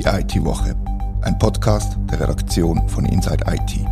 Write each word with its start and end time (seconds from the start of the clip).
die 0.00 0.06
IT-Woche, 0.06 0.74
ein 1.20 1.38
Podcast 1.38 1.98
der 2.10 2.20
Redaktion 2.20 2.88
von 2.88 3.04
Inside 3.04 3.44
IT. 3.46 3.86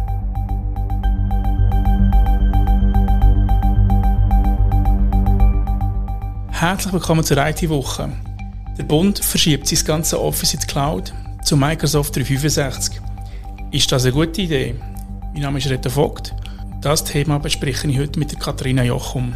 Herzlich 6.50 6.93
willkommen 6.95 7.23
zur 7.25 7.36
IT-Woche. 7.36 8.11
Der 8.79 8.85
Bund 8.85 9.18
verschiebt 9.18 9.68
sein 9.68 9.85
ganzes 9.85 10.18
Office 10.18 10.55
in 10.55 10.61
die 10.61 10.67
Cloud 10.67 11.13
zu 11.45 11.59
Microsoft 11.59 12.17
365. 12.17 13.03
Ist 13.71 13.93
das 13.93 14.04
eine 14.04 14.14
gute 14.14 14.40
Idee? 14.40 14.77
Mein 15.35 15.43
Name 15.43 15.59
ist 15.59 15.68
Reto 15.68 15.90
Vogt. 15.90 16.35
Das 16.81 17.04
Thema 17.04 17.39
bespreche 17.39 17.86
ich 17.86 17.99
heute 17.99 18.18
mit 18.18 18.40
Katharina 18.40 18.82
Jochum. 18.82 19.35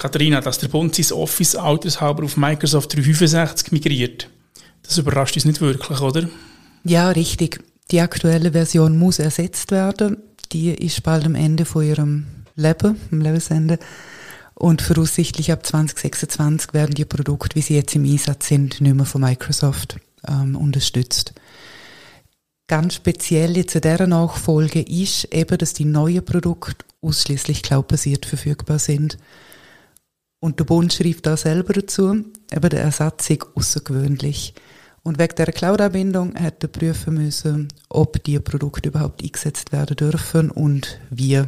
Katharina, 0.00 0.40
dass 0.40 0.58
der 0.58 0.68
Bund 0.68 0.94
sein 0.94 1.16
Office 1.16 1.54
altershalber 1.54 2.24
auf 2.24 2.38
Microsoft 2.38 2.94
365 2.94 3.70
migriert, 3.70 4.30
das 4.82 4.96
überrascht 4.96 5.36
uns 5.36 5.44
nicht 5.44 5.60
wirklich, 5.60 6.00
oder? 6.00 6.28
Ja, 6.84 7.10
richtig. 7.10 7.62
Die 7.90 8.00
aktuelle 8.00 8.52
Version 8.52 8.98
muss 8.98 9.18
ersetzt 9.18 9.70
werden. 9.70 10.16
Die 10.52 10.70
ist 10.70 11.02
bald 11.02 11.26
am 11.26 11.34
Ende 11.34 11.66
von 11.66 11.84
ihrem 11.84 12.26
Leben, 12.56 12.96
am 13.12 13.20
Lebensende. 13.20 13.78
Und 14.54 14.80
voraussichtlich 14.80 15.52
ab 15.52 15.66
2026 15.66 16.72
werden 16.72 16.94
die 16.94 17.04
Produkte, 17.04 17.56
wie 17.56 17.62
sie 17.62 17.74
jetzt 17.74 17.94
im 17.94 18.04
Einsatz 18.04 18.48
sind, 18.48 18.80
nicht 18.80 18.94
mehr 18.94 19.06
von 19.06 19.20
Microsoft 19.20 19.96
ähm, 20.26 20.56
unterstützt. 20.56 21.34
Ganz 22.68 22.94
speziell 22.94 23.56
jetzt 23.56 23.74
in 23.74 23.82
dieser 23.82 24.06
Nachfolge 24.06 24.80
ist 24.80 25.24
eben, 25.32 25.58
dass 25.58 25.74
die 25.74 25.84
neuen 25.84 26.24
Produkte 26.24 26.84
ausschließlich 27.02 27.62
cloudbasiert 27.62 28.24
verfügbar 28.24 28.78
sind. 28.78 29.18
Und 30.40 30.58
der 30.58 30.64
Bund 30.64 30.92
schreibt 30.92 31.26
da 31.26 31.36
selber 31.36 31.74
dazu, 31.74 32.24
eben 32.50 32.70
der 32.70 32.80
Ersatz 32.80 33.28
ist 33.28 33.46
außergewöhnlich. 33.54 34.54
Und 35.02 35.18
wegen 35.18 35.34
dieser 35.34 35.52
Cloud-Anbindung 35.52 36.34
hat 36.34 36.62
er 36.62 36.68
prüfen 36.68 37.14
müssen, 37.14 37.68
ob 37.88 38.22
die 38.24 38.38
Produkte 38.38 38.88
überhaupt 38.88 39.22
eingesetzt 39.22 39.72
werden 39.72 39.96
dürfen 39.96 40.50
und 40.50 41.00
wie. 41.10 41.42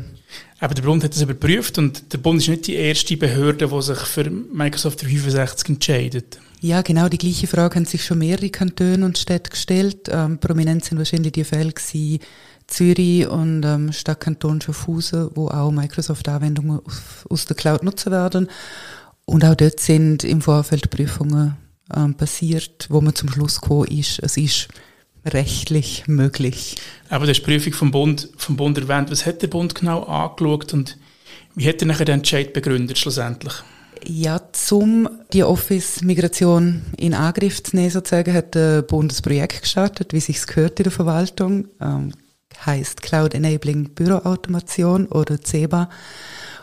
Aber 0.60 0.74
der 0.74 0.82
Bund 0.82 1.04
hat 1.04 1.12
das 1.14 1.22
überprüft 1.22 1.76
und 1.78 2.12
der 2.12 2.18
Bund 2.18 2.40
ist 2.40 2.48
nicht 2.48 2.66
die 2.66 2.74
erste 2.74 3.16
Behörde, 3.16 3.68
die 3.68 3.82
sich 3.82 3.98
für 3.98 4.30
Microsoft 4.30 5.02
365 5.02 5.68
entscheidet. 5.70 6.38
Ja, 6.60 6.80
genau 6.80 7.08
die 7.08 7.18
gleiche 7.18 7.46
Frage 7.46 7.74
haben 7.74 7.86
sich 7.86 8.04
schon 8.04 8.18
mehrere 8.18 8.48
Kantone 8.48 9.04
und 9.04 9.18
Städte 9.18 9.50
gestellt. 9.50 10.08
Ähm, 10.08 10.38
prominent 10.38 10.84
sind 10.84 10.96
wahrscheinlich 10.96 11.32
die 11.32 11.44
Fälle 11.44 11.72
gewesen, 11.72 12.20
Zürich 12.66 13.26
und 13.26 13.64
ähm, 13.64 13.92
Stadtkanton 13.92 14.60
Schaffhausen, 14.60 15.30
wo 15.34 15.48
auch 15.48 15.70
Microsoft-Anwendungen 15.70 16.80
aus 17.28 17.46
der 17.46 17.56
Cloud 17.56 17.82
nutzen 17.82 18.12
werden. 18.12 18.48
Und 19.24 19.44
auch 19.44 19.54
dort 19.54 19.80
sind 19.80 20.24
im 20.24 20.40
Vorfeld 20.40 20.90
Prüfungen 20.90 21.56
ähm, 21.94 22.14
passiert, 22.14 22.86
wo 22.90 23.00
man 23.00 23.14
zum 23.14 23.28
Schluss 23.28 23.60
gekommen 23.60 23.88
ist, 23.88 24.18
es 24.22 24.36
ist 24.36 24.68
rechtlich 25.24 26.04
möglich. 26.06 26.76
Aber 27.08 27.26
das 27.26 27.40
Prüfung 27.40 27.72
vom 27.72 27.90
Bund, 27.90 28.28
vom 28.36 28.56
Bund 28.56 28.78
erwähnt. 28.78 29.10
Was 29.10 29.24
hat 29.26 29.42
der 29.42 29.48
Bund 29.48 29.74
genau 29.74 30.02
angeschaut 30.04 30.72
und 30.72 30.98
wie 31.54 31.68
hat 31.68 31.80
er 31.82 31.86
nachher 31.86 32.06
den 32.06 32.16
Entscheid 32.16 32.52
begründet 32.52 32.98
schlussendlich? 32.98 33.52
Ja, 34.04 34.40
zum 34.52 35.08
die 35.32 35.44
Office-Migration 35.44 36.82
in 36.96 37.14
Angriff 37.14 37.62
zu 37.62 37.76
nehmen, 37.76 37.90
sozusagen, 37.90 38.34
hat 38.34 38.54
der 38.54 38.82
Bund 38.82 39.12
das 39.12 39.22
Projekt 39.22 39.62
gestartet, 39.62 40.12
wie 40.12 40.18
sich 40.18 40.44
gehört 40.44 40.80
in 40.80 40.84
der 40.84 40.92
Verwaltung. 40.92 41.68
Ähm, 41.80 42.12
heißt 42.64 43.02
Cloud 43.02 43.34
Enabling 43.34 43.90
Büroautomation 43.90 45.06
oder 45.06 45.40
CEBA. 45.40 45.88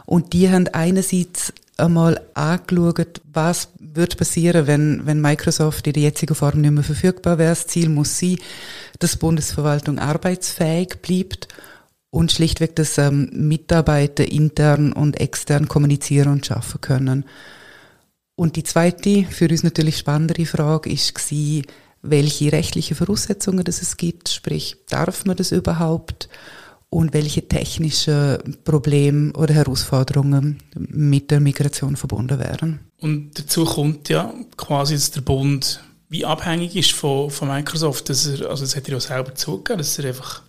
Und 0.06 0.34
die 0.34 0.50
haben 0.50 0.68
einerseits 0.70 1.54
einmal 1.78 2.22
angeschaut, 2.34 3.22
was 3.32 3.70
wird 3.80 4.18
passieren, 4.18 4.68
wenn, 4.68 5.06
wenn 5.06 5.22
Microsoft 5.22 5.88
in 5.88 5.94
der 5.94 6.04
jetzigen 6.04 6.36
Form 6.36 6.62
nicht 6.62 6.72
mehr 6.72 6.84
verfügbar 6.84 7.38
wäre. 7.38 7.52
Das 7.52 7.68
Ziel 7.68 7.90
muss 7.90 8.20
sein, 8.20 8.38
dass 9.00 9.12
die 9.12 9.18
Bundesverwaltung 9.18 10.00
arbeitsfähig 10.00 11.02
bleibt 11.02 11.48
und 12.12 12.32
schlichtweg, 12.32 12.76
dass 12.76 12.98
ähm, 12.98 13.30
Mitarbeiter 13.34 14.30
intern 14.30 14.94
und 14.94 15.20
extern 15.20 15.68
kommunizieren 15.68 16.32
und 16.32 16.46
schaffen 16.46 16.82
können. 16.82 17.26
Und 18.36 18.56
die 18.56 18.64
zweite, 18.64 19.26
für 19.26 19.50
uns 19.50 19.64
natürlich 19.64 19.98
spannendere 19.98 20.46
Frage 20.46 20.90
ist 20.90 21.10
welche 22.02 22.52
rechtliche 22.52 22.96
Voraussetzungen 22.96 23.64
das 23.64 23.82
es 23.82 23.98
gibt, 23.98 24.30
sprich, 24.30 24.78
darf 24.90 25.26
man 25.26 25.36
das 25.36 25.52
überhaupt 25.52 26.30
und 26.90 27.14
welche 27.14 27.48
technische 27.48 28.40
Probleme 28.64 29.34
oder 29.34 29.54
Herausforderungen 29.54 30.64
mit 30.76 31.30
der 31.30 31.40
Migration 31.40 31.96
verbunden 31.96 32.40
wären. 32.40 32.80
Und 33.00 33.38
dazu 33.38 33.66
kommt 33.66 34.10
ja 34.10 34.34
quasi, 34.58 34.96
dass 34.96 35.12
der 35.12 35.22
Bund 35.22 35.84
wie 36.10 36.26
abhängig 36.26 36.76
ist 36.76 36.92
von, 36.92 37.30
von 37.30 37.48
Microsoft, 37.48 38.10
dass 38.10 38.26
er, 38.26 38.50
also 38.50 38.64
das 38.64 38.76
hat 38.76 38.88
er 38.88 38.96
ja 38.96 39.00
selber 39.00 39.36
zugegeben, 39.36 39.78
dass 39.78 40.00
er 40.00 40.06
einfach 40.06 40.42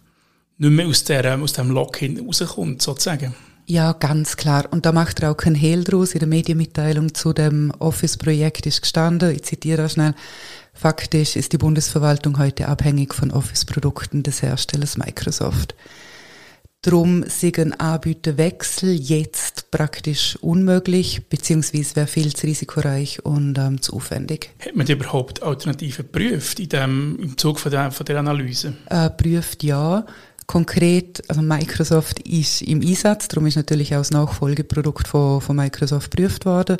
nicht 0.57 0.71
mehr 0.71 0.87
aus, 0.87 1.05
der, 1.05 1.39
aus 1.39 1.53
dem 1.53 1.71
Lock 1.71 2.01
rauskommt, 2.03 2.81
sozusagen. 2.81 3.35
Ja, 3.67 3.93
ganz 3.93 4.37
klar. 4.37 4.67
Und 4.71 4.85
da 4.85 4.93
macht 4.93 5.21
er 5.21 5.31
auch 5.31 5.37
keinen 5.37 5.55
Hehl 5.55 5.85
draus. 5.85 6.13
In 6.13 6.19
der 6.19 6.29
Medienmitteilung 6.29 7.15
zu 7.15 7.33
dem 7.33 7.73
Office-Projekt 7.79 8.67
ist 8.67 8.83
gestanden, 8.83 9.33
ich 9.33 9.45
zitiere 9.45 9.85
auch 9.85 9.91
schnell, 9.91 10.15
faktisch 10.81 11.37
ist 11.37 11.53
die 11.53 11.59
Bundesverwaltung 11.59 12.39
heute 12.39 12.67
abhängig 12.69 13.15
von 13.15 13.31
Office-Produkten 13.31 14.23
des 14.23 14.41
Herstellers 14.41 14.97
Microsoft. 14.97 15.75
Drum 16.81 17.25
sind 17.29 17.59
ein 17.59 17.79
Anbieterwechsel 17.79 18.95
jetzt 18.95 19.71
praktisch 19.71 20.39
unmöglich, 20.41 21.29
beziehungsweise 21.29 21.97
wäre 21.97 22.07
viel 22.07 22.35
zu 22.35 22.47
risikoreich 22.47 23.23
und 23.23 23.59
ähm, 23.59 23.83
zu 23.83 23.93
aufwendig. 23.93 24.53
Hat 24.65 24.75
man 24.75 24.87
überhaupt 24.87 25.43
Alternativen 25.43 26.07
geprüft 26.07 26.59
in 26.59 26.71
dem, 26.71 27.19
im 27.21 27.37
Zug 27.37 27.61
von 27.61 27.71
der, 27.71 27.91
von 27.91 28.07
der 28.07 28.19
Analyse? 28.19 28.73
Äh, 28.89 29.11
prüft 29.11 29.63
ja. 29.63 30.07
Konkret, 30.47 31.23
also 31.29 31.43
Microsoft 31.43 32.21
ist 32.21 32.63
im 32.63 32.81
Einsatz, 32.81 33.29
darum 33.29 33.47
ist 33.47 33.57
natürlich 33.57 33.95
auch 33.95 34.01
das 34.01 34.13
Nachfolgeprodukt 34.13 35.07
von, 35.07 35.43
von 35.43 35.55
Microsoft 35.55 36.17
geprüft 36.17 36.47
worden. 36.47 36.79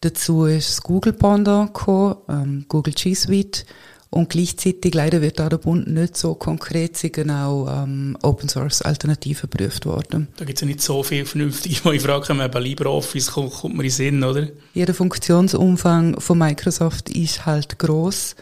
Dazu 0.00 0.46
ist 0.46 0.68
das 0.70 0.82
Google 0.82 1.12
Pendant 1.12 1.74
gekommen, 1.74 2.16
ähm, 2.28 2.64
Google 2.68 2.94
G 2.94 3.14
Suite 3.14 3.66
und 4.08 4.28
gleichzeitig 4.28 4.94
leider 4.94 5.20
wird 5.20 5.38
da 5.38 5.48
der 5.48 5.58
Bund 5.58 5.86
nicht 5.86 6.16
so 6.16 6.34
konkret, 6.34 6.96
sind 6.96 7.12
genau 7.12 7.68
ähm, 7.68 8.16
Open 8.22 8.48
Source 8.48 8.82
Alternativen 8.82 9.48
geprüft 9.48 9.86
worden. 9.86 10.28
Da 10.36 10.44
gibt 10.44 10.56
es 10.56 10.62
ja 10.62 10.66
nicht 10.66 10.80
so 10.80 11.02
viel 11.02 11.24
vernünftig. 11.24 11.84
Ich 11.84 12.02
frage 12.02 12.34
mich, 12.34 12.50
bei 12.50 12.60
LibreOffice 12.60 13.30
kommt, 13.30 13.52
kommt 13.52 13.76
mir 13.76 13.84
in 13.84 13.90
Sinn, 13.90 14.24
oder? 14.24 14.48
Ja, 14.74 14.86
der 14.86 14.94
Funktionsumfang 14.94 16.18
von 16.18 16.38
Microsoft 16.38 17.10
ist 17.10 17.46
halt 17.46 17.78
groß. 17.78 18.34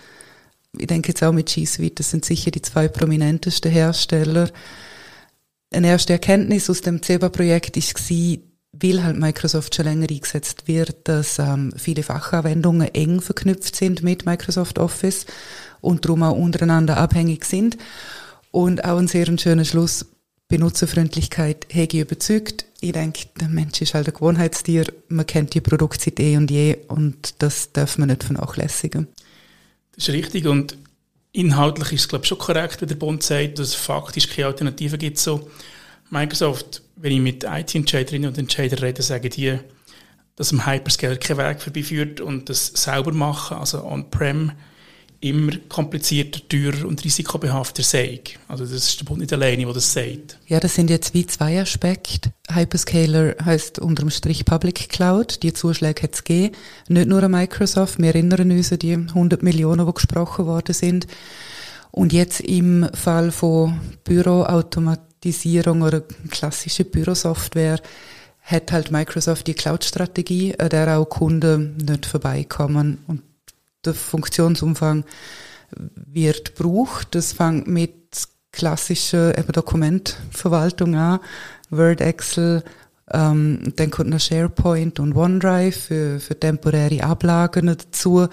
Ich 0.79 0.87
denke 0.87 1.09
jetzt 1.09 1.23
auch 1.23 1.33
mit 1.33 1.53
G 1.53 1.67
Suite, 1.67 1.99
das 1.99 2.11
sind 2.11 2.25
sicher 2.25 2.51
die 2.51 2.63
zwei 2.63 2.89
prominentesten 2.89 3.71
Hersteller. 3.71 4.51
Eine 5.71 5.89
erste 5.89 6.15
Erkenntnis 6.15 6.71
aus 6.71 6.81
dem 6.81 7.03
CEBA-Projekt 7.03 7.77
war, 7.77 8.39
weil 8.81 9.03
halt 9.03 9.19
Microsoft 9.19 9.75
schon 9.75 9.87
länger 9.87 10.09
eingesetzt 10.11 10.69
wird, 10.69 10.97
dass 11.05 11.39
ähm, 11.39 11.72
viele 11.77 12.03
Fachanwendungen 12.03 12.94
eng 12.94 13.21
verknüpft 13.21 13.77
sind 13.77 14.03
mit 14.03 14.27
Microsoft 14.27 14.78
Office 14.78 15.27
und 15.81 16.05
darum 16.05 16.22
auch 16.22 16.37
untereinander 16.37 16.97
abhängig 16.97 17.44
sind. 17.44 17.77
Und 18.50 18.84
auch 18.84 18.99
ein 18.99 19.09
sehr 19.09 19.27
schöner 19.38 19.65
Schluss, 19.65 20.06
Benutzerfreundlichkeit 20.49 21.67
hege 21.69 21.99
ich 21.99 22.03
überzeugt. 22.05 22.65
Ich 22.81 22.93
denke, 22.93 23.27
der 23.38 23.49
Mensch 23.49 23.83
ist 23.83 23.93
halt 23.93 24.09
ein 24.09 24.15
Gewohnheitstier, 24.15 24.87
man 25.09 25.27
kennt 25.27 25.53
die 25.55 25.61
Produkte 25.61 26.11
eh 26.11 26.37
und 26.37 26.50
je 26.50 26.78
und 26.88 27.43
das 27.43 27.72
darf 27.72 27.99
man 27.99 28.09
nicht 28.09 28.25
vernachlässigen. 28.25 29.09
Das 29.94 30.09
ist 30.09 30.15
richtig 30.15 30.47
und 30.47 30.77
inhaltlich 31.33 31.93
ist 31.93 32.03
es 32.03 32.09
glaube 32.09 32.25
ich 32.25 32.28
schon 32.28 32.38
korrekt, 32.38 32.81
wenn 32.81 32.88
der 32.88 32.94
Bund 32.94 33.22
sagt, 33.22 33.59
dass 33.59 33.69
es 33.69 33.75
faktisch 33.75 34.28
keine 34.28 34.47
Alternative 34.47 34.97
gibt. 34.97 35.19
So 35.19 35.50
Microsoft, 36.09 36.82
wenn 37.00 37.12
ich 37.12 37.21
mit 37.21 37.45
IT-Entscheiderinnen 37.45 38.31
und 38.31 38.39
Entscheidern 38.39 38.81
rede, 38.81 39.03
sagen 39.03 39.31
die, 39.31 39.59
dass 40.37 40.53
im 40.53 40.67
Hyperscaler 40.67 41.17
kein 41.17 41.39
Weg 41.39 41.61
vorbeiführt 41.61 42.21
und 42.21 42.49
das 42.49 42.69
sauber 42.75 43.12
machen, 43.12 43.56
also 43.56 43.85
on-prem, 43.85 44.53
immer 45.21 45.53
komplizierter, 45.69 46.41
teurer 46.49 46.87
und 46.87 47.05
risikobehafter 47.05 47.83
sei. 47.83 48.21
Also 48.47 48.65
das 48.65 48.73
ist 48.73 49.00
der 49.00 49.05
Bund 49.05 49.21
nicht 49.21 49.33
alleine, 49.33 49.65
der 49.65 49.75
das 49.75 49.93
sagt. 49.93 50.39
Ja, 50.47 50.61
das 50.61 50.77
sind 50.77 50.91
jetzt 50.91 51.12
wie 51.12 51.27
zwei 51.27 51.61
Aspekte. 51.61 52.33
Hyperscaler 52.53 53.35
heißt 53.44 53.81
unterm 53.81 54.11
Strich 54.11 54.44
Public 54.44 54.89
Cloud. 54.89 55.43
Die 55.43 55.53
Zuschläge 55.53 56.05
hat 56.05 56.15
es 56.15 56.23
gegeben. 56.23 56.55
Nicht 56.89 57.09
nur 57.09 57.23
an 57.23 57.33
Microsoft. 57.33 57.99
Wir 57.99 58.15
erinnern 58.15 58.53
uns 58.53 58.73
an 58.73 58.79
die 58.79 58.94
100 58.94 59.43
Millionen, 59.43 59.87
die 59.87 59.93
gesprochen 59.93 60.47
worden 60.47 60.75
sind. 60.75 61.09
Und 61.91 62.12
jetzt 62.12 62.41
im 62.41 62.89
Fall 62.94 63.33
von 63.33 63.81
Büroautomat 64.05 65.07
Automatisierung 65.19 65.82
oder 65.82 66.03
klassische 66.31 66.85
Bürosoftware 66.85 67.81
hat 68.43 68.73
halt 68.73 68.91
Microsoft 68.91 69.47
die 69.47 69.55
Cloud-Strategie, 69.55 70.59
an 70.59 70.69
der 70.69 70.97
auch 70.97 71.06
Kunden 71.06 71.76
nicht 71.76 72.06
vorbeikommen. 72.06 72.99
Und 73.06 73.23
der 73.85 73.94
Funktionsumfang 73.94 75.05
wird 75.73 76.56
gebraucht. 76.56 77.09
Das 77.11 77.32
fängt 77.32 77.67
mit 77.67 77.94
klassischer 78.53 79.32
Dokumentverwaltung 79.32 80.94
an, 80.94 81.20
Word, 81.70 82.00
Excel, 82.00 82.62
Ähm, 83.11 83.73
dann 83.76 83.91
kommt 83.91 84.11
noch 84.11 84.20
SharePoint 84.20 85.00
und 85.00 85.17
OneDrive 85.17 85.75
für, 85.75 86.20
für 86.20 86.38
temporäre 86.38 87.03
Ablagen 87.03 87.67
dazu. 87.69 88.29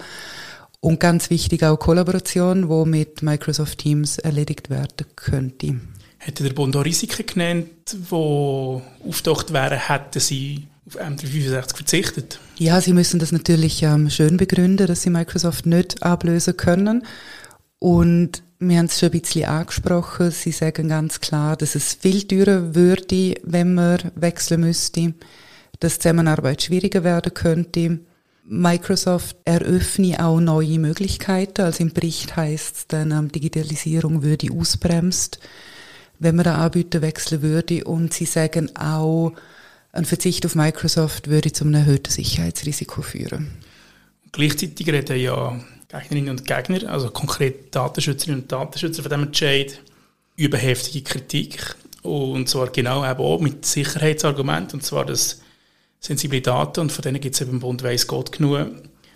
Und 0.80 1.00
ganz 1.00 1.30
wichtig 1.30 1.64
auch 1.64 1.78
Kollaboration, 1.78 2.68
wo 2.68 2.84
mit 2.84 3.22
Microsoft 3.22 3.78
Teams 3.78 4.18
erledigt 4.18 4.68
werden 4.68 5.06
könnte. 5.16 5.80
Hätte 6.26 6.42
der 6.42 6.54
Bund 6.54 6.74
auch 6.74 6.84
Risiken 6.84 7.24
genannt, 7.24 7.68
die 7.86 8.12
auftaucht 8.12 9.52
wären, 9.52 9.78
hätten 9.78 10.18
Sie 10.18 10.66
auf 10.84 11.00
M365 11.00 11.76
verzichtet? 11.76 12.40
Ja, 12.58 12.80
Sie 12.80 12.94
müssen 12.94 13.20
das 13.20 13.30
natürlich 13.30 13.84
ähm, 13.84 14.10
schön 14.10 14.36
begründen, 14.36 14.88
dass 14.88 15.02
Sie 15.02 15.10
Microsoft 15.10 15.66
nicht 15.66 16.02
ablösen 16.02 16.56
können. 16.56 17.06
Und 17.78 18.42
wir 18.58 18.78
haben 18.78 18.86
es 18.86 18.98
schon 18.98 19.10
ein 19.10 19.20
bisschen 19.20 19.44
angesprochen. 19.44 20.32
Sie 20.32 20.50
sagen 20.50 20.88
ganz 20.88 21.20
klar, 21.20 21.54
dass 21.56 21.76
es 21.76 21.94
viel 21.94 22.26
teurer 22.26 22.74
würde, 22.74 23.36
wenn 23.44 23.74
man 23.74 24.10
wechseln 24.16 24.62
müsste, 24.62 25.14
dass 25.78 26.00
Zusammenarbeit 26.00 26.60
schwieriger 26.60 27.04
werden 27.04 27.34
könnte. 27.34 28.00
Microsoft 28.42 29.36
eröffne 29.44 30.18
auch 30.24 30.40
neue 30.40 30.80
Möglichkeiten. 30.80 31.62
Also 31.62 31.84
im 31.84 31.92
Bericht 31.92 32.34
heißt 32.34 32.76
es 32.76 32.86
dann, 32.88 33.12
ähm, 33.12 33.30
Digitalisierung 33.30 34.24
würde 34.24 34.48
ausbremst, 34.52 35.38
wenn 36.18 36.36
man 36.36 36.44
den 36.44 36.54
Anbieter 36.54 37.02
wechseln 37.02 37.42
würde. 37.42 37.84
Und 37.84 38.12
sie 38.12 38.24
sagen 38.24 38.74
auch, 38.76 39.32
ein 39.92 40.04
Verzicht 40.04 40.44
auf 40.44 40.54
Microsoft 40.54 41.28
würde 41.28 41.52
zu 41.52 41.64
einem 41.64 41.74
erhöhten 41.74 42.12
Sicherheitsrisiko 42.12 43.02
führen. 43.02 43.48
Gleichzeitig 44.32 44.86
reden 44.88 45.18
ja 45.18 45.58
Gegnerinnen 45.88 46.30
und 46.30 46.44
Gegner, 46.44 46.90
also 46.90 47.10
konkret 47.10 47.74
Datenschützerinnen 47.74 48.42
und 48.42 48.52
Datenschützer 48.52 49.02
von 49.02 49.10
diesem 49.10 49.24
Entscheid, 49.24 49.80
über 50.36 50.58
heftige 50.58 51.02
Kritik. 51.02 51.74
Und 52.02 52.48
zwar 52.48 52.68
genau 52.68 53.08
eben 53.08 53.20
auch 53.20 53.40
mit 53.40 53.64
Sicherheitsargumenten, 53.64 54.80
und 54.80 54.82
zwar, 54.82 55.06
dass 55.06 55.40
sensible 55.98 56.40
Daten, 56.40 56.80
und 56.80 56.92
von 56.92 57.02
denen 57.02 57.20
gibt 57.20 57.34
es 57.34 57.40
eben 57.40 57.52
im 57.52 57.60
Bund 57.60 57.82
weiss 57.82 58.06
Gott 58.06 58.32
genug, 58.32 58.68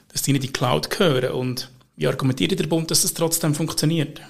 dass 0.08 0.22
die 0.22 0.30
in 0.32 0.40
die 0.40 0.52
Cloud 0.52 0.90
gehören. 0.90 1.32
Und 1.32 1.70
wie 1.96 2.06
argumentiert 2.06 2.58
der 2.58 2.66
Bund, 2.66 2.90
dass 2.90 3.02
das 3.02 3.14
trotzdem 3.14 3.54
funktioniert? 3.54 4.20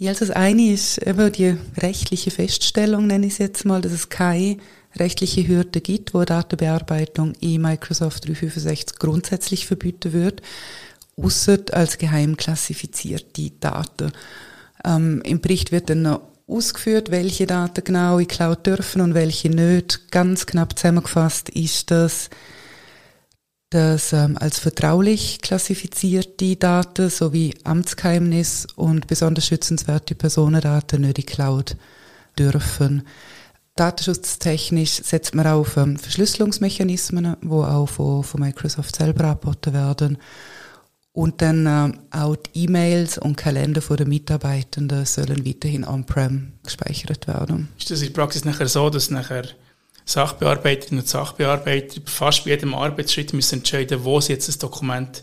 Ja, 0.00 0.12
also 0.12 0.24
das 0.24 0.34
eine 0.34 0.72
ist 0.72 0.96
eben 0.96 1.30
die 1.30 1.58
rechtliche 1.76 2.30
Feststellung, 2.30 3.06
nenne 3.06 3.26
ich 3.26 3.34
es 3.34 3.38
jetzt 3.38 3.66
mal, 3.66 3.82
dass 3.82 3.92
es 3.92 4.08
keine 4.08 4.56
rechtliche 4.96 5.46
Hürde 5.46 5.82
gibt, 5.82 6.14
wo 6.14 6.24
Datenbearbeitung 6.24 7.34
in 7.40 7.60
Microsoft 7.60 8.26
365 8.26 8.98
grundsätzlich 8.98 9.66
verbieten 9.66 10.14
wird 10.14 10.40
außer 11.22 11.58
als 11.72 11.98
geheim 11.98 12.38
klassifizierte 12.38 13.50
Daten. 13.60 14.12
Ähm, 14.86 15.20
Im 15.22 15.42
Bericht 15.42 15.70
wird 15.70 15.90
dann 15.90 16.00
noch 16.00 16.22
ausgeführt, 16.46 17.10
welche 17.10 17.46
Daten 17.46 17.84
genau 17.84 18.18
in 18.18 18.26
Cloud 18.26 18.66
dürfen 18.66 19.02
und 19.02 19.12
welche 19.12 19.50
nicht. 19.50 20.10
Ganz 20.10 20.46
knapp 20.46 20.78
zusammengefasst 20.78 21.50
ist 21.50 21.90
das, 21.90 22.30
dass 23.70 24.12
ähm, 24.12 24.36
als 24.36 24.58
vertraulich 24.58 25.40
klassifizierte 25.40 26.56
Daten 26.56 27.08
sowie 27.08 27.54
Amtsgeheimnis 27.62 28.66
und 28.74 29.06
besonders 29.06 29.46
schützenswerte 29.46 30.16
Personendaten 30.16 31.02
nicht 31.02 31.18
in 31.20 31.26
Cloud 31.26 31.76
dürfen. 32.36 33.06
Datenschutztechnisch 33.76 35.02
setzt 35.04 35.36
man 35.36 35.46
auf 35.46 35.76
ähm, 35.76 35.96
Verschlüsselungsmechanismen, 35.98 37.36
wo 37.42 37.62
auch 37.62 37.86
von, 37.86 38.24
von 38.24 38.40
Microsoft 38.40 38.96
selber 38.96 39.24
angeboten 39.24 39.72
werden. 39.72 40.18
Und 41.12 41.40
dann 41.40 41.66
äh, 41.66 41.92
auch 42.10 42.36
die 42.36 42.64
E-Mails 42.64 43.18
und 43.18 43.36
Kalender 43.36 43.80
der 43.80 44.06
Mitarbeitenden 44.06 45.06
sollen 45.06 45.46
weiterhin 45.46 45.84
on-prem 45.84 46.52
gespeichert 46.64 47.28
werden. 47.28 47.68
Ist 47.78 47.90
das 47.90 48.00
in 48.02 48.12
der 48.12 48.20
Praxis 48.20 48.44
nachher 48.44 48.68
so, 48.68 48.90
dass 48.90 49.10
nachher 49.10 49.44
Sachbearbeiterinnen 50.10 51.00
und 51.00 51.08
Sachbearbeiter 51.08 52.00
fast 52.04 52.44
bei 52.44 52.50
jedem 52.50 52.74
Arbeitsschritt 52.74 53.32
müssen 53.32 53.60
entscheiden, 53.60 54.04
wo 54.04 54.20
sie 54.20 54.32
jetzt 54.32 54.48
das 54.48 54.58
Dokument 54.58 55.22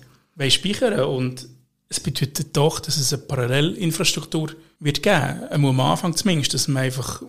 speichern 0.50 1.00
und 1.02 1.48
es 1.90 2.00
bedeutet 2.00 2.56
doch, 2.56 2.80
dass 2.80 2.98
es 2.98 3.14
eine 3.14 3.22
Parallelinfrastruktur 3.24 4.52
wird 4.80 5.04
geben. 5.04 5.44
Einmal 5.50 5.72
am 5.72 5.80
Anfang 5.80 6.16
zumindest, 6.16 6.54
dass 6.54 6.68
man 6.68 6.84
einfach 6.84 7.22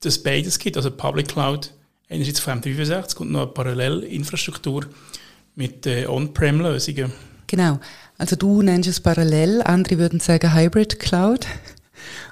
das 0.00 0.22
beides 0.22 0.58
gibt, 0.58 0.76
also 0.76 0.90
Public 0.90 1.28
Cloud 1.28 1.72
einerseits 2.08 2.40
von 2.40 2.60
M365 2.60 3.18
und 3.18 3.30
noch 3.30 3.42
eine 3.42 3.50
Parallelinfrastruktur 3.52 4.86
mit 5.54 5.86
äh, 5.86 6.06
On-Prem-Lösungen. 6.06 7.12
Genau. 7.46 7.80
Also 8.18 8.36
du 8.36 8.62
nennst 8.62 8.88
es 8.88 9.00
parallel, 9.00 9.62
andere 9.62 9.98
würden 9.98 10.20
sagen 10.20 10.54
Hybrid 10.54 10.98
Cloud. 10.98 11.46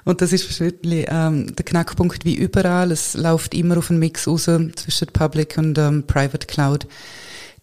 Und 0.05 0.21
das 0.21 0.33
ist 0.33 0.59
wirklich 0.59 1.05
ähm, 1.09 1.55
der 1.55 1.65
Knackpunkt 1.65 2.25
wie 2.25 2.35
überall. 2.35 2.91
Es 2.91 3.13
läuft 3.15 3.53
immer 3.53 3.77
auf 3.77 3.89
einen 3.89 3.99
Mix 3.99 4.27
raus 4.27 4.49
zwischen 4.75 5.07
Public 5.07 5.57
und 5.57 5.77
ähm, 5.77 6.03
Private 6.05 6.47
Cloud. 6.47 6.87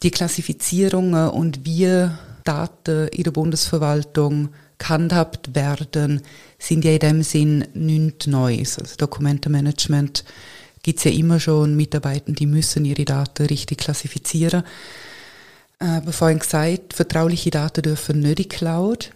Die 0.02 0.10
Klassifizierungen 0.10 1.30
und 1.30 1.64
wie 1.64 2.08
Daten 2.44 3.08
in 3.08 3.24
der 3.24 3.30
Bundesverwaltung 3.30 4.50
gehandhabt 4.78 5.54
werden, 5.54 6.22
sind 6.58 6.84
ja 6.84 6.92
in 6.92 6.98
dem 6.98 7.22
Sinn 7.22 7.64
nichts 7.74 8.26
Neues. 8.26 8.78
Also 8.78 8.96
Dokumentenmanagement 8.96 10.24
gibt 10.82 10.98
es 10.98 11.04
ja 11.04 11.10
immer 11.10 11.40
schon 11.40 11.76
Mitarbeiter, 11.76 12.32
die 12.32 12.46
müssen 12.46 12.84
ihre 12.84 13.04
Daten 13.04 13.46
richtig 13.46 13.78
klassifizieren. 13.78 14.62
Äh, 15.78 16.00
vorhin 16.10 16.38
gesagt, 16.38 16.94
vertrauliche 16.94 17.50
Daten 17.50 17.82
dürfen 17.82 18.20
nicht 18.20 18.40
in 18.40 18.48
Cloud, 18.48 19.10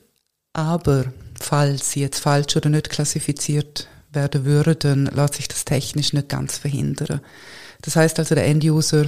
aber 0.53 1.05
falls 1.41 1.93
sie 1.93 2.01
jetzt 2.01 2.21
falsch 2.21 2.57
oder 2.57 2.69
nicht 2.69 2.91
klassifiziert 2.91 3.89
werden 4.13 4.45
würden, 4.45 5.07
lässt 5.07 5.35
sich 5.35 5.49
das 5.49 5.65
technisch 5.65 6.13
nicht 6.13 6.29
ganz 6.29 6.59
verhindern. 6.59 7.21
Das 7.83 7.97
heißt 7.97 8.19
also, 8.19 8.35
der 8.35 8.47
Enduser, 8.47 9.07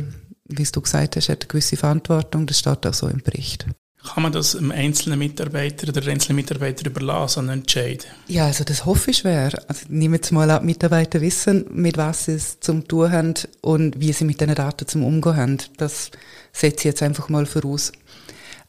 wie 0.48 0.64
du 0.64 0.80
gesagt 0.80 1.16
hast, 1.16 1.28
hat 1.28 1.42
eine 1.42 1.48
gewisse 1.48 1.76
Verantwortung, 1.76 2.46
das 2.46 2.58
steht 2.58 2.86
auch 2.86 2.94
so 2.94 3.08
im 3.08 3.22
Bericht. 3.22 3.66
Kann 4.04 4.24
man 4.24 4.32
das 4.32 4.56
einem 4.56 4.72
einzelnen 4.72 5.18
Mitarbeiter 5.18 5.88
oder 5.88 6.00
der 6.00 6.12
einzelnen 6.12 6.36
Mitarbeiter 6.36 6.86
überlassen, 6.86 7.48
einen 7.48 7.60
Entscheid? 7.60 8.04
Ja, 8.26 8.46
also 8.46 8.64
das 8.64 8.84
hoffe 8.84 9.12
ich 9.12 9.18
schwer. 9.18 9.52
Also 9.68 9.86
nehmen 9.88 10.18
wir 10.20 10.32
mal 10.34 10.50
an, 10.50 10.66
Mitarbeiter 10.66 11.20
wissen, 11.20 11.66
mit 11.70 11.96
was 11.96 12.24
sie 12.24 12.32
es 12.32 12.58
zum 12.58 12.88
tun 12.88 13.12
haben 13.12 13.34
und 13.60 14.00
wie 14.00 14.12
sie 14.12 14.24
mit 14.24 14.40
diesen 14.40 14.56
Daten 14.56 14.88
zum 14.88 15.04
Umgehen 15.04 15.36
haben. 15.36 15.58
Das 15.76 16.10
setze 16.52 16.78
ich 16.78 16.84
jetzt 16.84 17.02
einfach 17.02 17.28
mal 17.28 17.46
voraus. 17.46 17.92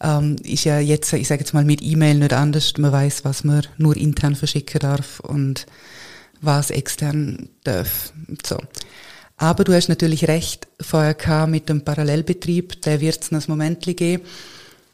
Ähm, 0.04 0.36
ist 0.44 0.66
ja 0.66 0.80
jetzt, 0.80 1.14
ich 1.14 1.28
sage 1.28 1.40
jetzt 1.42 1.54
mal, 1.54 1.64
mit 1.64 1.82
E-Mail 1.82 2.16
nicht 2.16 2.34
anders. 2.34 2.74
Man 2.78 2.92
weiß, 2.92 3.24
was 3.24 3.46
man 3.46 3.66
nur 3.78 3.96
intern 3.96 4.36
verschicken 4.36 4.80
darf 4.80 5.22
und 5.22 5.66
was 6.42 6.72
extern 6.72 7.48
darf. 7.64 8.12
So. 8.46 8.58
Aber 9.38 9.64
du 9.64 9.74
hast 9.74 9.88
natürlich 9.88 10.28
recht, 10.28 10.68
VRK 10.80 11.48
mit 11.48 11.70
dem 11.70 11.84
Parallelbetrieb, 11.84 12.82
der 12.82 13.02
wird 13.02 13.24
es 13.24 13.32
noch 13.32 13.42
ein 13.42 13.46
Moment 13.48 13.82
geben. 13.82 14.24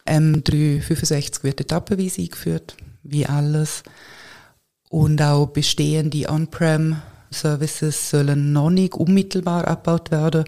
M365 0.05 1.43
wird 1.43 1.61
etappenweise 1.61 2.21
eingeführt, 2.21 2.77
wie 3.03 3.25
alles. 3.25 3.83
Und 4.89 5.21
auch 5.21 5.47
bestehende 5.47 6.29
On-Prem-Services 6.29 8.11
sollen 8.11 8.53
noch 8.53 8.69
nicht 8.69 8.93
unmittelbar 8.93 9.67
abgebaut 9.67 10.11
werden. 10.11 10.45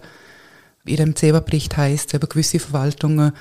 In 0.84 0.96
dem 0.96 1.16
CEBA-Bericht 1.16 1.76
heißt 1.76 2.14
es, 2.14 2.20
gewisse 2.28 2.58
Verwaltungen, 2.58 3.32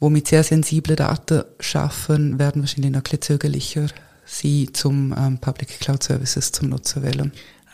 die 0.00 0.10
mit 0.10 0.28
sehr 0.28 0.42
sensiblen 0.42 0.96
Daten 0.96 1.44
schaffen, 1.58 2.38
werden 2.38 2.62
wahrscheinlich 2.62 2.92
noch 2.92 3.02
ein 3.10 3.20
zögerlicher 3.20 3.86
sein, 4.24 4.68
zum 4.72 5.14
ähm, 5.16 5.38
Public 5.38 5.80
Cloud 5.80 6.02
Services 6.02 6.52
zum 6.52 6.68
Nutzen 6.68 7.02
wählen. 7.02 7.32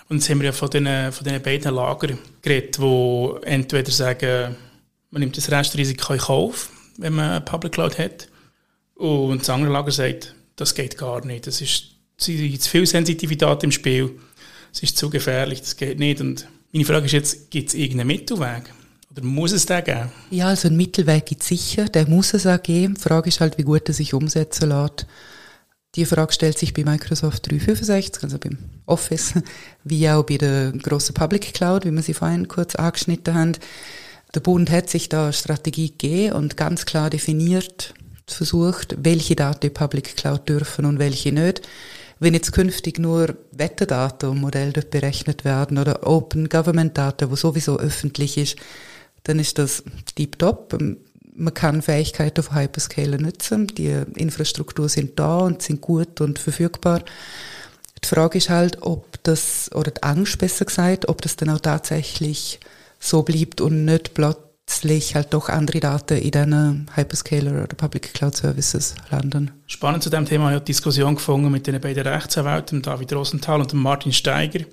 Und 0.09 0.19
jetzt 0.19 0.31
haben 0.31 0.39
wir 0.41 0.47
ja 0.47 0.53
von 0.53 0.71
diesen, 0.71 1.13
von 1.13 1.25
diesen 1.25 1.43
beiden 1.43 1.75
Lagern 1.75 2.19
geredet, 2.43 2.79
die 2.79 3.31
entweder 3.43 3.91
sagen, 3.91 4.57
man 5.11 5.21
nimmt 5.21 5.37
das 5.37 5.51
Restrisiko 5.51 6.15
in 6.15 6.21
Kauf, 6.21 6.71
wenn 6.97 7.15
man 7.15 7.45
Public 7.45 7.73
Cloud 7.73 7.99
hat, 7.99 8.29
und 8.95 9.41
das 9.41 9.51
andere 9.51 9.73
Lager 9.73 9.91
sagt, 9.91 10.35
das 10.57 10.75
geht 10.75 10.97
gar 10.97 11.25
nicht, 11.25 11.47
das 11.47 11.61
ist 11.61 11.97
zu 12.17 12.33
viel 12.33 12.87
Sensitivität 12.87 13.63
im 13.63 13.73
Spiel, 13.73 14.19
es 14.73 14.83
ist 14.83 14.97
zu 14.97 15.11
gefährlich, 15.11 15.61
das 15.61 15.77
geht 15.77 15.99
nicht. 15.99 16.21
Und 16.21 16.49
meine 16.73 16.85
Frage 16.85 17.07
ist 17.07 17.13
jetzt, 17.13 17.51
gibt 17.51 17.69
es 17.69 17.75
irgendeinen 17.75 18.09
Mittelweg? 18.09 18.73
Oder 19.17 19.25
muss 19.25 19.53
es 19.53 19.65
den 19.65 19.83
geben? 19.83 20.11
Ja, 20.31 20.49
also 20.49 20.69
einen 20.69 20.77
Mittelweg 20.77 21.25
gibt 21.25 21.43
es 21.43 21.49
sicher, 21.49 21.87
der 21.87 22.07
muss 22.07 22.35
es 22.35 22.47
auch 22.47 22.63
geben. 22.63 22.95
Die 22.95 23.01
Frage 23.01 23.29
ist 23.29 23.41
halt, 23.41 23.57
wie 23.57 23.63
gut 23.63 23.89
er 23.89 23.95
sich 23.95 24.13
umsetzen 24.13 24.69
lässt. 24.69 25.07
Die 25.95 26.05
Frage 26.05 26.35
stellt 26.35 26.59
sich 26.59 26.75
bei 26.75 26.85
Microsoft 26.85 27.51
365, 27.51 28.23
also 28.23 28.39
beim 28.39 28.59
Office, 28.85 29.33
wie 29.85 30.11
auch 30.11 30.25
bei 30.25 30.37
der 30.37 30.73
grossen 30.73 31.15
Public 31.15 31.55
Cloud, 31.55 31.87
wie 31.87 31.91
wir 31.91 32.03
sie 32.03 32.13
vorhin 32.13 32.49
kurz 32.49 32.75
angeschnitten 32.75 33.35
haben. 33.35 33.53
Der 34.35 34.41
Bund 34.41 34.71
hat 34.71 34.91
sich 34.91 35.09
da 35.09 35.25
eine 35.25 35.33
Strategie 35.33 35.91
gegeben 35.91 36.35
und 36.35 36.59
ganz 36.59 36.85
klar 36.85 37.09
definiert, 37.09 37.95
versucht, 38.27 38.97
welche 39.03 39.37
Daten 39.37 39.73
Public 39.73 40.17
Cloud 40.17 40.47
dürfen 40.47 40.85
und 40.85 40.99
welche 40.99 41.33
nicht. 41.33 41.67
Wenn 42.19 42.35
jetzt 42.35 42.53
künftig 42.53 42.99
nur 42.99 43.37
Wetterdaten 43.53 44.29
und 44.29 44.41
Modell 44.41 44.73
dort 44.73 44.91
berechnet 44.91 45.45
werden 45.47 45.79
oder 45.79 46.07
Open 46.07 46.51
Government 46.51 46.99
Daten, 46.99 47.31
wo 47.31 47.37
sowieso 47.37 47.79
öffentlich 47.79 48.37
ist, 48.37 48.57
dann 49.27 49.39
ist 49.41 49.59
das 49.59 49.83
deep-top. 50.17 50.79
Man 51.35 51.53
kann 51.53 51.83
Fähigkeiten 51.83 52.43
von 52.43 52.57
Hyperscaler 52.57 53.19
nutzen. 53.19 53.67
Die 53.67 54.03
Infrastruktur 54.15 54.89
sind 54.89 55.19
da 55.19 55.39
und 55.39 55.63
sind 55.63 55.81
gut 55.81 56.21
und 56.21 56.39
verfügbar. 56.39 57.03
Die 58.03 58.09
Frage 58.09 58.39
ist 58.39 58.51
halt, 58.51 58.83
ob 58.83 59.23
das, 59.25 59.71
oder 59.75 59.91
die 59.91 60.03
Angst 60.03 60.39
besser 60.39 60.65
gesagt, 60.65 61.09
ob 61.09 61.21
das 61.23 61.37
dann 61.37 61.51
auch 61.51 61.61
tatsächlich 61.61 62.61
so 63.01 63.23
bleibt 63.23 63.61
und 63.61 63.85
nicht 63.85 64.15
plötzlich 64.15 65.15
halt 65.17 65.35
doch 65.35 65.49
andere 65.49 65.81
Daten 65.81 66.19
in 66.19 66.31
diesen 66.31 66.91
Hyperscaler 66.95 67.65
oder 67.65 67.75
Public 67.77 68.15
Cloud 68.15 68.37
Services 68.37 68.95
landen. 69.11 69.51
Spannend 69.67 70.05
zu 70.05 70.11
dem 70.11 70.25
Thema, 70.25 70.51
habe 70.51 70.61
die 70.61 70.67
Diskussion 70.67 71.17
gefunden 71.17 71.51
mit 71.51 71.67
den 71.67 71.81
beiden 71.81 72.07
Rechtsanwälten, 72.07 72.81
David 72.81 73.13
Rosenthal 73.13 73.61
und 73.61 73.75
Martin 73.75 74.13
Steiger, 74.13 74.65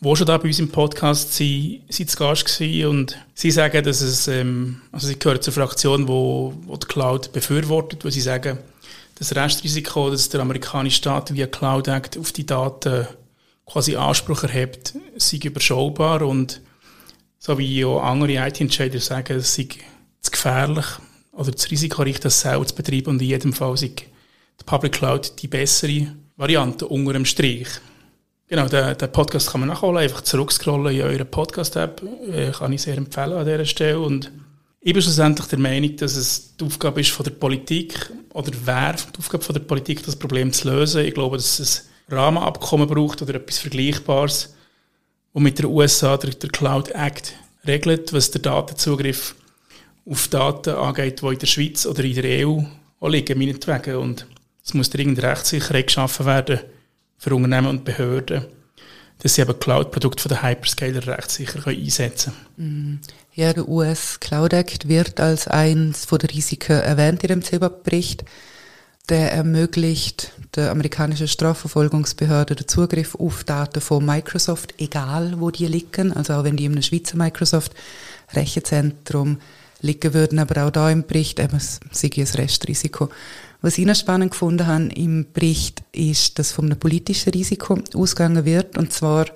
wo 0.00 0.14
schon 0.14 0.26
da 0.26 0.38
bei 0.38 0.48
uns 0.48 0.58
im 0.58 0.70
Podcast 0.70 1.34
sie, 1.34 1.82
sie 1.88 2.06
zu 2.06 2.16
Gast 2.16 2.60
und 2.60 3.18
sie 3.34 3.50
sagen, 3.50 3.82
dass 3.84 4.00
es, 4.00 4.28
ähm, 4.28 4.80
also 4.92 5.06
sie 5.06 5.18
gehören 5.18 5.40
zur 5.40 5.52
Fraktion, 5.52 6.06
wo, 6.06 6.54
wo 6.66 6.76
die 6.76 6.86
Cloud 6.86 7.32
befürwortet, 7.32 8.04
wo 8.04 8.10
sie 8.10 8.20
sagen, 8.20 8.58
das 9.16 9.34
Restrisiko, 9.34 10.10
dass 10.10 10.28
der 10.28 10.40
amerikanische 10.40 10.98
Staat 10.98 11.34
via 11.34 11.46
Cloud 11.46 11.88
Act 11.88 12.18
auf 12.18 12.32
die 12.32 12.44
Daten 12.44 13.06
quasi 13.64 13.96
Anspruch 13.96 14.42
erhebt, 14.44 14.94
sei 15.16 15.38
überschaubar 15.42 16.22
und 16.22 16.60
so 17.38 17.58
wie 17.58 17.84
auch 17.84 18.02
andere 18.02 18.46
IT-Entscheider 18.46 19.00
sagen, 19.00 19.38
es 19.38 19.54
sei 19.54 19.68
zu 20.20 20.30
gefährlich 20.30 20.86
oder 21.32 21.50
das 21.50 21.70
Risiko 21.70 22.02
reicht, 22.02 22.24
das 22.24 22.40
selber 22.40 22.66
zu 22.66 22.74
betreiben 22.74 23.10
und 23.10 23.22
in 23.22 23.28
jedem 23.28 23.52
Fall 23.52 23.76
sei 23.76 23.88
die 23.88 24.64
Public 24.64 24.92
Cloud 24.92 25.40
die 25.40 25.48
bessere 25.48 26.14
Variante 26.36 26.86
unter 26.86 27.12
dem 27.12 27.24
Strich. 27.24 27.68
Genau, 28.48 28.68
den, 28.68 28.96
den 28.96 29.10
Podcast 29.10 29.50
kann 29.50 29.60
man 29.60 29.70
nachholen, 29.70 29.96
einfach 29.96 30.20
zurückscrollen 30.20 30.94
in 30.94 31.02
eurer 31.02 31.24
Podcast-App, 31.24 32.00
äh, 32.30 32.52
kann 32.52 32.72
ich 32.72 32.82
sehr 32.82 32.96
empfehlen 32.96 33.32
an 33.32 33.44
dieser 33.44 33.64
Stelle 33.64 33.98
und 33.98 34.30
ich 34.80 34.92
bin 34.92 35.02
schlussendlich 35.02 35.48
der 35.48 35.58
Meinung, 35.58 35.96
dass 35.96 36.14
es 36.14 36.56
die 36.56 36.64
Aufgabe 36.64 37.00
ist 37.00 37.10
von 37.10 37.24
der 37.24 37.32
Politik 37.32 38.08
oder 38.32 38.52
wäre 38.64 38.94
die 39.12 39.18
Aufgabe 39.18 39.42
von 39.42 39.54
der 39.54 39.62
Politik, 39.62 40.04
das 40.04 40.14
Problem 40.14 40.52
zu 40.52 40.70
lösen. 40.70 41.04
Ich 41.04 41.14
glaube, 41.14 41.38
dass 41.38 41.58
es 41.58 41.88
ein 42.08 42.16
Rahmenabkommen 42.16 42.86
braucht 42.86 43.20
oder 43.20 43.34
etwas 43.34 43.58
Vergleichbares, 43.58 44.54
wo 45.32 45.40
mit 45.40 45.58
der 45.58 45.68
USA 45.68 46.16
der, 46.16 46.30
der 46.30 46.50
Cloud 46.50 46.90
Act 46.90 47.32
regelt, 47.66 48.12
was 48.12 48.30
der 48.30 48.42
Datenzugriff 48.42 49.34
auf 50.08 50.28
Daten 50.28 50.76
angeht, 50.76 51.20
die 51.20 51.26
in 51.26 51.38
der 51.40 51.46
Schweiz 51.48 51.84
oder 51.84 52.04
in 52.04 52.14
der 52.14 52.46
EU 52.46 52.60
liegen, 53.08 53.38
meinetwegen. 53.40 53.96
Und 53.96 54.24
es 54.64 54.72
muss 54.72 54.90
dringend 54.90 55.20
Rechtssicherheit 55.20 55.88
geschaffen 55.88 56.26
werden 56.26 56.60
für 57.18 57.34
Unternehmen 57.34 57.68
und 57.68 57.84
Behörden, 57.84 58.46
dass 59.18 59.34
sie 59.34 59.42
eben 59.42 59.58
Cloud-Produkte 59.58 60.28
den 60.28 60.42
Hyperscaler 60.42 61.06
rechtssicher 61.06 61.66
einsetzen 61.66 62.32
können. 62.56 62.68
Mhm. 62.68 63.00
Ja, 63.34 63.52
der 63.52 63.68
US 63.68 64.18
Cloud 64.20 64.54
Act 64.54 64.88
wird 64.88 65.20
als 65.20 65.46
eines 65.46 66.06
der 66.06 66.30
Risiken 66.30 66.80
erwähnt 66.80 67.22
in 67.22 67.28
dem 67.28 67.42
CEBA-Bericht. 67.42 68.24
Der 69.08 69.32
ermöglicht 69.32 70.32
der 70.56 70.70
amerikanischen 70.70 71.28
Strafverfolgungsbehörde 71.28 72.56
den 72.56 72.66
Zugriff 72.66 73.14
auf 73.14 73.44
Daten 73.44 73.80
von 73.80 74.04
Microsoft, 74.04 74.74
egal 74.78 75.34
wo 75.38 75.50
die 75.50 75.66
liegen. 75.66 76.12
Also 76.12 76.32
auch 76.32 76.44
wenn 76.44 76.56
die 76.56 76.66
einem 76.66 76.82
Schweizer 76.82 77.16
Microsoft 77.16 77.72
Rechenzentrum 78.32 79.38
liegen 79.80 80.14
würden, 80.14 80.38
aber 80.38 80.64
auch 80.64 80.70
da 80.70 80.90
im 80.90 81.06
Bericht 81.06 81.38
eben 81.38 81.60
sei 81.60 82.10
ein 82.16 82.26
Restrisiko. 82.26 83.10
Was 83.66 83.78
ich 83.78 83.84
noch 83.84 83.96
spannend 83.96 84.30
gefunden 84.30 84.64
habe 84.68 84.90
im 84.94 85.26
Bericht 85.32 85.82
ist, 85.90 86.38
dass 86.38 86.52
von 86.52 86.66
einem 86.66 86.78
politischen 86.78 87.30
Risiko 87.30 87.76
ausgegangen 87.96 88.44
wird, 88.44 88.78
und 88.78 88.92
zwar 88.92 89.26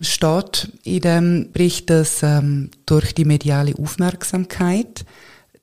steht 0.00 0.72
in 0.84 1.00
dem 1.02 1.52
Bericht, 1.52 1.90
dass 1.90 2.22
ähm, 2.22 2.70
durch 2.86 3.14
die 3.14 3.26
mediale 3.26 3.74
Aufmerksamkeit 3.74 5.04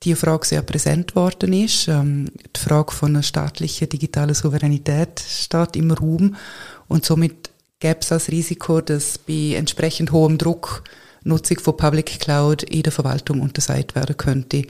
die 0.04 0.14
Frage 0.14 0.46
sehr 0.46 0.62
präsent 0.62 1.16
worden 1.16 1.52
ist. 1.52 1.88
Ähm, 1.88 2.30
die 2.54 2.60
Frage 2.60 2.92
von 2.92 3.08
einer 3.08 3.24
staatlichen 3.24 3.88
digitalen 3.88 4.36
Souveränität 4.36 5.18
steht 5.28 5.74
im 5.74 5.90
Raum 5.90 6.36
und 6.86 7.04
somit 7.04 7.50
gäbe 7.80 7.98
es 8.02 8.06
das 8.06 8.28
Risiko, 8.28 8.80
dass 8.80 9.18
bei 9.18 9.54
entsprechend 9.56 10.12
hohem 10.12 10.38
Druck 10.38 10.84
Nutzung 11.24 11.58
von 11.58 11.76
Public 11.76 12.20
Cloud 12.20 12.62
in 12.62 12.84
der 12.84 12.92
Verwaltung 12.92 13.40
untersagt 13.40 13.96
werden 13.96 14.16
könnte 14.16 14.62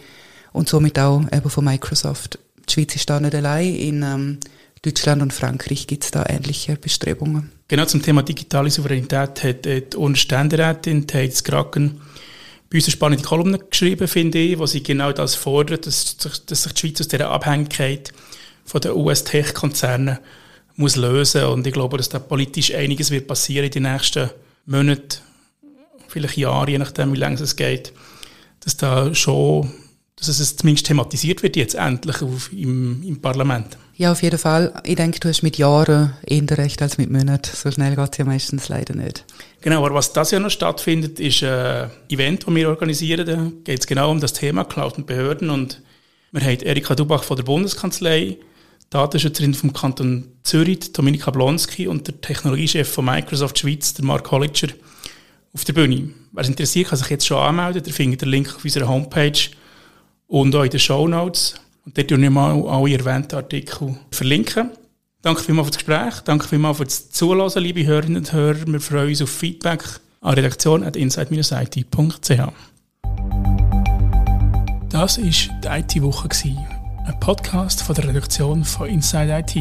und 0.54 0.70
somit 0.70 0.98
auch 0.98 1.20
eben 1.30 1.50
von 1.50 1.66
Microsoft. 1.66 2.38
Die 2.70 2.74
Schweiz 2.74 2.94
ist 2.94 3.10
da 3.10 3.18
nicht 3.18 3.34
allein. 3.34 3.74
In 3.74 4.02
ähm, 4.04 4.38
Deutschland 4.82 5.22
und 5.22 5.32
Frankreich 5.32 5.88
gibt 5.88 6.04
es 6.04 6.12
da 6.12 6.24
ähnliche 6.28 6.76
Bestrebungen. 6.76 7.50
Genau 7.66 7.84
zum 7.84 8.00
Thema 8.00 8.22
digitale 8.22 8.70
Souveränität 8.70 9.42
hat 9.42 9.64
die 9.64 9.96
Unständerätin 9.96 11.08
Thais 11.08 11.42
Kraken 11.42 12.00
bei 12.70 12.78
uns 12.78 12.84
eine 12.86 12.92
spannende 12.92 13.24
Kolumne 13.24 13.58
geschrieben, 13.58 14.06
finde 14.06 14.38
ich, 14.38 14.56
wo 14.56 14.66
sie 14.66 14.84
genau 14.84 15.10
das 15.10 15.34
fordert, 15.34 15.86
dass, 15.86 16.16
dass 16.16 16.62
sich 16.62 16.72
die 16.72 16.80
Schweiz 16.80 17.00
aus 17.00 17.08
dieser 17.08 17.28
Abhängigkeit 17.28 18.12
von 18.64 18.80
den 18.80 18.92
US-Tech-Konzernen 18.92 20.18
muss 20.76 20.94
lösen 20.94 21.44
und 21.46 21.66
ich 21.66 21.72
glaube, 21.72 21.96
dass 21.96 22.08
da 22.08 22.20
politisch 22.20 22.72
einiges 22.72 23.10
wird 23.10 23.26
passieren 23.26 23.66
in 23.66 23.72
den 23.72 23.82
nächsten 23.82 24.30
Monaten, 24.66 25.18
vielleicht 26.06 26.36
Jahren, 26.36 26.70
je 26.70 26.78
nachdem, 26.78 27.12
wie 27.12 27.18
lange 27.18 27.40
es 27.40 27.56
geht, 27.56 27.92
dass 28.60 28.76
da 28.76 29.12
schon 29.16 29.72
dass 30.28 30.40
es 30.40 30.56
zumindest 30.56 30.86
thematisiert 30.86 31.42
wird 31.42 31.56
jetzt 31.56 31.74
endlich 31.74 32.22
auf, 32.22 32.52
im, 32.52 33.02
im 33.02 33.20
Parlament. 33.20 33.78
Ja, 33.96 34.12
auf 34.12 34.22
jeden 34.22 34.38
Fall. 34.38 34.72
Ich 34.84 34.96
denke, 34.96 35.20
du 35.20 35.28
hast 35.28 35.42
mit 35.42 35.58
Jahren 35.58 36.14
eher 36.26 36.58
recht 36.58 36.80
als 36.80 36.96
mit 36.96 37.10
Monaten. 37.10 37.50
So 37.54 37.70
schnell 37.70 37.96
geht 37.96 38.12
es 38.12 38.18
ja 38.18 38.24
meistens 38.24 38.68
leider 38.68 38.94
nicht. 38.94 39.24
Genau, 39.60 39.84
aber 39.84 39.94
was 39.94 40.12
das 40.12 40.30
ja 40.30 40.38
noch 40.38 40.50
stattfindet, 40.50 41.20
ist 41.20 41.42
ein 41.42 41.90
Event, 42.08 42.46
das 42.46 42.54
wir 42.54 42.68
organisieren. 42.68 43.26
Da 43.26 43.50
geht 43.64 43.80
es 43.80 43.86
genau 43.86 44.10
um 44.10 44.20
das 44.20 44.32
Thema 44.32 44.64
Cloud 44.64 44.96
und 44.96 45.06
Behörden. 45.06 45.50
Und 45.50 45.82
wir 46.32 46.40
haben 46.40 46.60
Erika 46.60 46.94
Dubach 46.94 47.24
von 47.24 47.36
der 47.36 47.44
Bundeskanzlei, 47.44 48.38
Datenschützerin 48.88 49.54
vom 49.54 49.72
Kanton 49.72 50.28
Zürich, 50.44 50.92
Dominika 50.92 51.30
Blonski 51.30 51.86
und 51.86 52.06
der 52.06 52.20
Technologiechef 52.20 52.90
von 52.90 53.04
Microsoft 53.04 53.58
Schweiz, 53.58 53.92
der 53.94 54.04
Mark 54.04 54.30
Holliger, 54.30 54.68
auf 55.52 55.64
der 55.64 55.74
Bühne. 55.74 56.10
Wer 56.32 56.42
es 56.42 56.48
interessiert, 56.48 56.88
kann 56.88 56.98
sich 56.98 57.10
jetzt 57.10 57.26
schon 57.26 57.36
anmelden. 57.36 57.82
Ihr 57.84 57.92
findet 57.92 58.22
den 58.22 58.30
Link 58.30 58.54
auf 58.54 58.64
unserer 58.64 58.88
Homepage 58.88 59.38
und 60.30 60.54
auch 60.54 60.62
in 60.62 60.70
den 60.70 60.80
Show 60.80 61.06
Notes. 61.06 61.56
Und 61.84 61.98
dort 61.98 62.08
tun 62.08 62.22
wir 62.22 62.30
mal 62.30 62.66
alle 62.66 62.96
erwähnten 62.96 63.34
Artikel 63.34 63.94
verlinken. 64.10 64.70
Danke 65.22 65.42
vielmals 65.42 65.66
für 65.66 65.72
das 65.72 65.84
Gespräch, 65.84 66.20
danke 66.24 66.48
vielmals 66.48 66.78
für 66.78 66.84
das 66.84 67.10
Zuhören, 67.10 67.62
liebe 67.62 67.84
Hörerinnen 67.84 68.16
und 68.18 68.32
Hörer. 68.32 68.66
Wir 68.66 68.80
freuen 68.80 69.08
uns 69.08 69.20
auf 69.20 69.28
Feedback 69.28 69.84
an 70.22 70.34
redaktion.inside-it.ch. 70.34 72.52
Das 74.88 75.18
war 75.18 75.24
die 75.24 75.68
IT-Woche, 75.68 76.28
ein 77.06 77.20
Podcast 77.20 77.82
von 77.82 77.94
der 77.94 78.08
Redaktion 78.08 78.64
von 78.64 78.88
Inside 78.88 79.44
IT. 79.46 79.56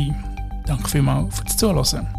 Danke 0.66 0.90
vielmals 0.90 1.38
für 1.38 1.44
das 1.44 1.58
Zuhören. 1.58 2.19